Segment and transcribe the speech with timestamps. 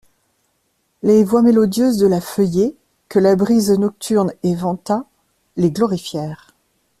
[1.03, 2.75] Les voix mélodieuses de la feuillée,
[3.07, 5.05] que la brise nocturne éventa,
[5.57, 6.55] les glorifièrent.